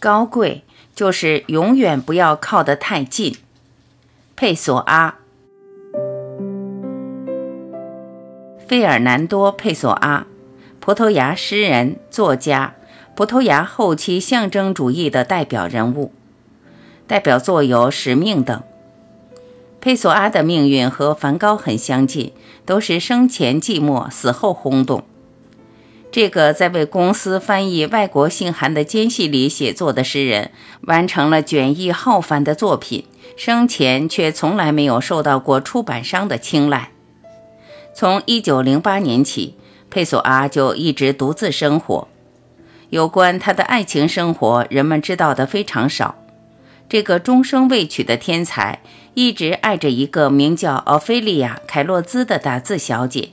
[0.00, 3.36] 高贵就是永远不要靠得太近。
[4.34, 5.16] 佩索阿，
[8.66, 10.26] 费尔南多·佩索阿，
[10.80, 12.76] 葡萄牙诗人、作家，
[13.14, 16.14] 葡萄牙后期象征主义的代表人物，
[17.06, 18.62] 代表作有《使命》等。
[19.82, 22.32] 佩索阿的命运和梵高很相近，
[22.64, 25.04] 都是生前寂寞，死后轰动。
[26.12, 30.50] 这个在为公司翻译外国信函的间隙里写作的诗人，
[30.82, 33.04] 完成了卷弋浩繁的作品，
[33.36, 36.90] 生前却从来没有受到过出版商的青睐。
[37.94, 39.54] 从1908年起，
[39.88, 42.08] 佩索阿就一直独自生活。
[42.88, 46.16] 有关他的爱情生活，人们知道的非常少。
[46.88, 48.80] 这个终生未娶的天才，
[49.14, 53.28] 一直爱着一个名叫奥菲利亚·凯洛兹的打字小姐。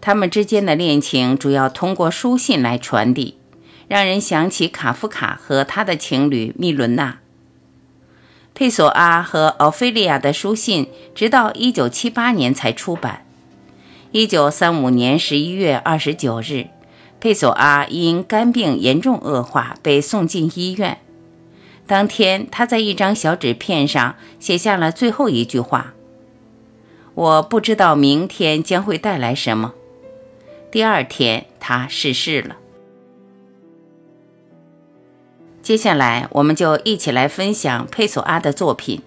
[0.00, 3.36] 他们之间的恋情主要通过书信来传递，
[3.88, 7.18] 让人想起卡夫卡和他的情侣密伦娜。
[8.54, 13.24] 佩索阿和奥菲利亚的书信直到1978年才出版。
[14.12, 16.66] 1935年11月29日，
[17.20, 20.98] 佩索阿因肝病严重恶化被送进医院。
[21.86, 25.94] 当天，他在一张小纸片上写下了最后一句话
[27.14, 29.74] ：“我不知道明天将会带来什么。”
[30.70, 32.56] 第二天，他逝世了。
[35.62, 39.00] 接下来，我们就一起来分享佩索阿的作品。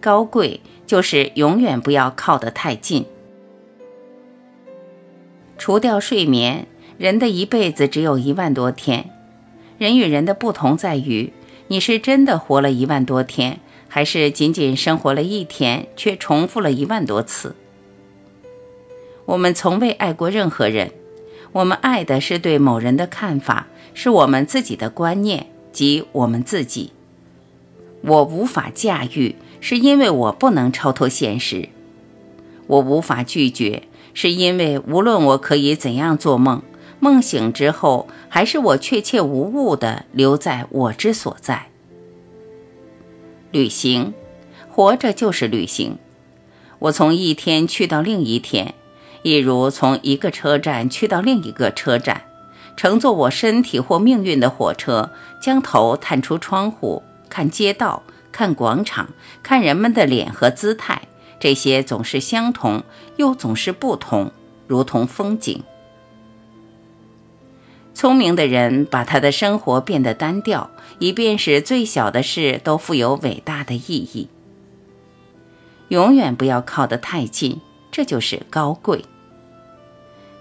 [0.00, 3.06] 高贵就是永远不要靠得太近。
[5.56, 6.66] 除掉睡眠，
[6.98, 9.10] 人的一辈子只有一万多天。
[9.78, 11.32] 人与人的不同在于，
[11.68, 17.56] 你是真的活了一万多天，还是仅仅生活了一天，却重复了一万多次。
[19.24, 20.92] 我们从未爱过任何人。
[21.58, 26.92] 我们爱的是对某人的看法，是我们自己的观念及我们自己。
[28.02, 31.68] 我无法驾驭，是因为我不能超脱现实。
[32.68, 33.82] 我无法拒绝，
[34.14, 36.62] 是因为无论我可以怎样做梦，
[37.00, 41.70] 梦醒之后，还是我确切无误地留在我之所在。
[43.50, 44.14] 旅行，
[44.68, 45.98] 活着就是旅行。
[46.78, 48.74] 我从一天去到另一天。
[49.22, 52.22] 一如从一个车站去到另一个车站，
[52.76, 59.08] 乘坐我身体或命运的火车，将头探出窗户，看街道，看广场，
[59.42, 61.02] 看人们的脸和姿态，
[61.40, 62.84] 这些总是相同，
[63.16, 64.30] 又总是不同，
[64.66, 65.62] 如同风景。
[67.94, 74.28] 聪明的人把他的生活变得单调，以便使最小的事都富有伟大的意义。
[75.88, 77.60] 永远不要靠得太近。
[77.90, 79.04] 这就是高贵。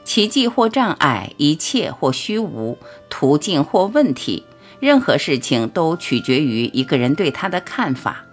[0.03, 2.78] 奇迹或障碍，一切或虚无，
[3.09, 4.46] 途径或问题，
[4.80, 8.24] 任何事情都取决于一个人对他的看法。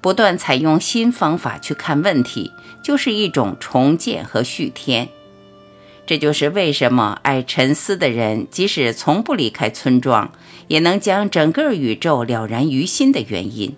[0.00, 2.52] 不断采用新方法去看问题，
[2.82, 5.10] 就是一种重建和续添。
[6.06, 10.32] 这就是为什么爱沉思的人，即使从不离开村庄，
[10.68, 13.76] 也能将整个宇宙了然于心的原因。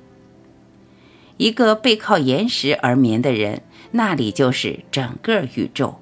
[1.37, 3.62] 一个背靠岩石而眠的人。
[3.97, 6.00] 那里就是整个宇宙。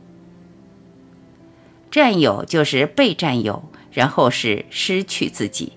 [1.91, 5.75] 占有就是被占有，然后是失去自己。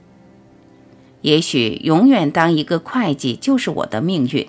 [1.19, 4.47] 也许永远当一个会计就是我的命运，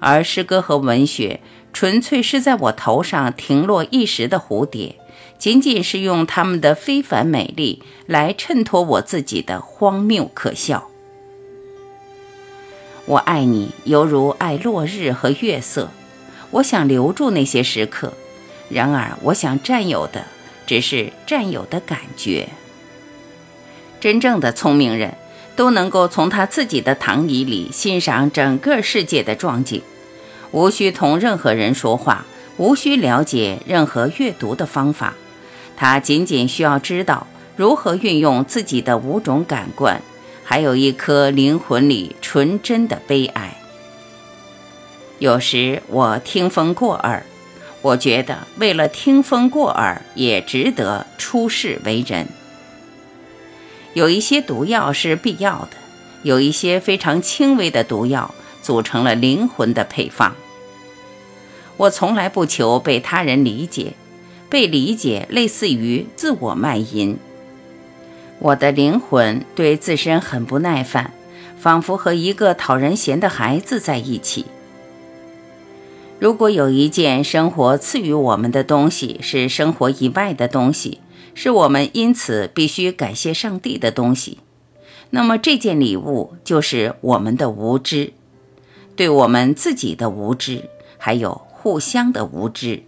[0.00, 1.40] 而诗歌和文学
[1.72, 4.96] 纯粹是在我头上停落一时的蝴蝶，
[5.38, 10.90] 仅仅是用他们的非凡美丽来衬托我自己的荒谬可笑。
[13.06, 15.88] 我爱你，犹如爱落日和月色。
[16.52, 18.12] 我想留住那些时刻，
[18.68, 20.24] 然而我想占有的
[20.66, 22.48] 只是占有的感觉。
[24.00, 25.14] 真正的聪明人
[25.56, 29.82] 都能够从他自己的躺椅里欣赏整个世界的壮景，
[30.50, 32.24] 无需同任何人说话，
[32.56, 35.14] 无需了解任何阅读的方法，
[35.76, 37.26] 他仅仅需要知道
[37.56, 40.02] 如何运用自己的五种感官，
[40.44, 43.56] 还有一颗灵魂里纯真的悲哀。
[45.22, 47.24] 有时我听风过耳，
[47.80, 52.26] 我觉得为了听风过耳也值得出世为人。
[53.94, 55.76] 有一些毒药是必要的，
[56.24, 60.34] 有一些非常轻微的毒药组成了灵魂的配方。
[61.76, 63.92] 我从来不求被他人理解，
[64.50, 67.16] 被理解类似于自我卖淫。
[68.40, 71.12] 我的灵魂对自身很不耐烦，
[71.60, 74.46] 仿佛和一个讨人嫌的孩子在一起。
[76.22, 81.00] 如果有一件生活赐予我们的东西是生活以外的东西，
[81.34, 84.38] 是我们因此必须感谢上帝的东西，
[85.10, 88.12] 那么这件礼物就是我们的无知，
[88.94, 92.84] 对我们自己的无知，还有互相的无知。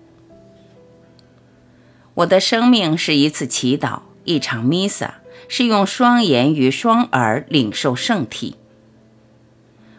[2.15, 5.15] 我的生命是一次祈祷，一场弥撒，
[5.49, 8.55] 是用双眼与双耳领受圣体。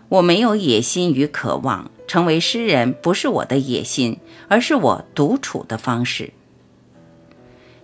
[0.07, 6.33] 我没有野心与渴望，成为诗人不是我的野心，而是我独处的方式。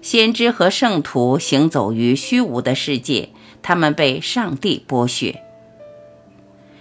[0.02, 3.30] 先知和圣徒行走于虚无的世界，
[3.62, 5.42] 他们被上帝剥削。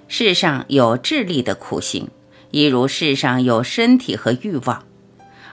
[0.08, 2.08] 世上有智力的苦行，
[2.50, 4.84] 一如世上有身体和欲望，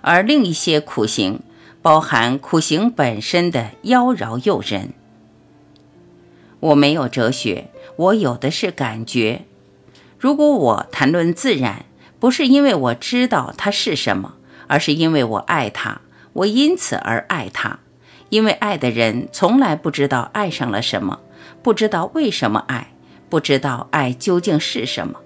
[0.01, 1.42] 而另一些苦行
[1.81, 4.94] 包含苦行本身的妖娆诱人。
[6.60, 9.45] 我没有哲学，我有的是感觉。
[10.19, 11.85] 如果我谈论自然，
[12.19, 14.33] 不是因为我知道它是什么，
[14.67, 16.01] 而是因为我爱它，
[16.33, 17.79] 我因此而爱它。
[18.29, 21.19] 因为爱的人从来不知道爱上了什么，
[21.61, 22.91] 不知道为什么爱，
[23.29, 25.19] 不知道爱究竟是什么。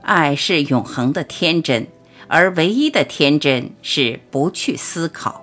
[0.00, 1.86] 爱是永恒的天真，
[2.26, 5.41] 而唯一的天真是不去思考。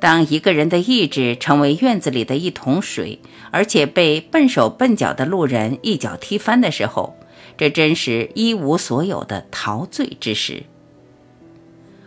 [0.00, 3.20] 当一个人的意志成为院子里的一桶水，
[3.50, 7.16] 而且被笨手笨脚的路人一脚踢翻的时候，
[7.58, 10.62] 这真是一无所有的陶醉之时。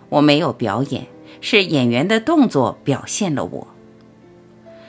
[0.09, 1.05] 我没有表演，
[1.39, 3.67] 是演员的动作表现了我。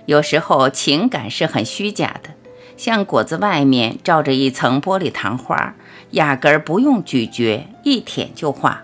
[0.07, 2.31] 有时候情感是很虚假的，
[2.79, 5.75] 像果子外面罩着一层玻璃糖花，
[6.13, 8.83] 压根儿不用咀嚼，一舔就化。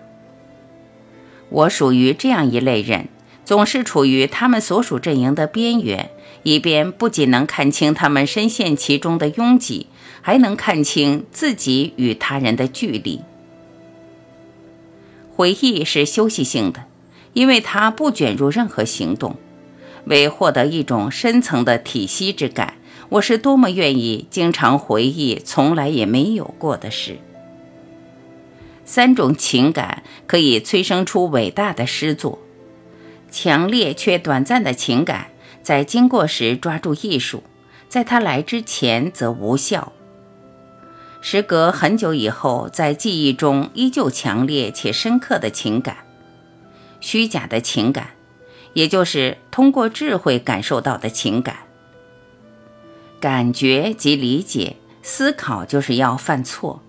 [1.49, 3.08] 我属于这样一类人。
[3.50, 6.11] 总是处于他们所属阵营的边缘，
[6.44, 9.88] 以便不仅能看清他们深陷其中的拥挤，
[10.20, 13.23] 还能看清自己与他人的距离。
[15.35, 16.85] 回忆是休息性的，
[17.32, 19.35] 因为它不卷入任何行动。
[20.05, 22.75] 为获得一种深层的体息之感，
[23.08, 27.19] 我是多么愿意经常回忆从来也没有过的事。
[28.85, 32.38] 三种情感可以催生出伟大的诗作。
[33.30, 35.28] 强烈却短暂的情感，
[35.62, 37.42] 在经过时抓住艺术，
[37.88, 39.92] 在它来之前则无效。
[41.20, 45.98] 时隔很久以后，在记忆中依旧强烈且深刻的情感，
[47.00, 48.08] 虚假的情感，
[48.72, 51.56] 也就是通过智慧感受到的情感。
[53.20, 56.82] 感觉及理解，思考就是要犯错，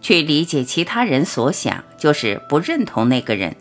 [0.00, 3.56] 去理解其他人所想，就是不认同那个人。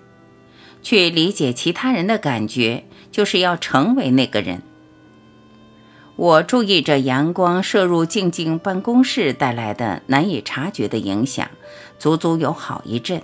[0.87, 4.61] 去理解其他人的感觉，就是要成为那个人。
[6.15, 11.51] 我注意着阳光射入静静办公室带来的难以察觉的影响，
[11.99, 13.21] 足足有好一阵。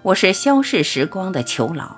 [0.00, 1.96] 我是消逝时光的囚牢，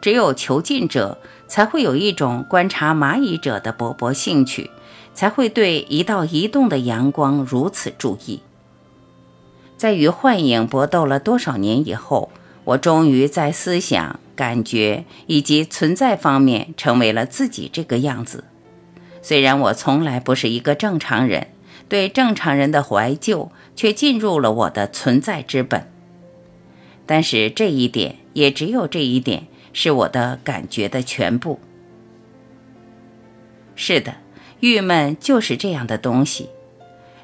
[0.00, 1.18] 只有囚禁者
[1.48, 4.70] 才会有一种观察蚂蚁者的勃勃兴趣，
[5.14, 8.38] 才会对一道移动的阳光如此注意。
[9.76, 12.30] 在与幻影搏斗了多少年以后。
[12.64, 18.44] 我终于在思想、感觉以及存在方面成为了自己这个样子。
[19.20, 21.48] 虽然我从来不是一个正常人，
[21.88, 25.90] 对正常人的怀旧却进入了我的存在之本。
[27.06, 31.60] 但是这一点，也只有这一点，是我的感觉的全部。
[33.76, 34.16] 是的，
[34.60, 36.48] 郁闷就是这样的东西。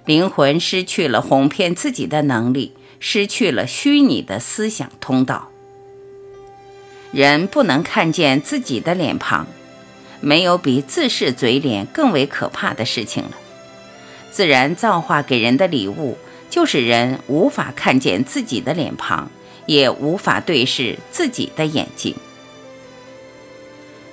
[0.04, 2.74] 灵魂失去了哄骗自己的能力。
[3.00, 5.48] 失去了虚拟的思想通道，
[7.12, 9.46] 人不能看见自己的脸庞，
[10.20, 13.30] 没有比自视嘴脸更为可怕的事情了。
[14.30, 16.18] 自然造化给人的礼物，
[16.50, 19.30] 就是人无法看见自己的脸庞，
[19.64, 22.14] 也无法对视自己的眼睛，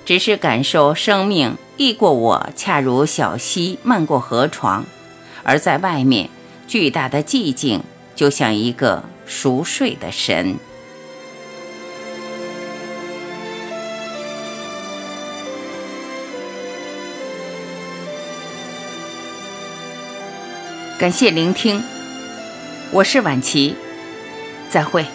[0.06, 4.86] 只是感受生命易过我，恰如小溪漫过河床，
[5.44, 6.30] 而在外面
[6.66, 7.82] 巨大的寂静。
[8.18, 10.56] 就像一个熟睡的神。
[20.98, 21.80] 感谢聆听，
[22.90, 23.76] 我是晚琪，
[24.68, 25.06] 再会。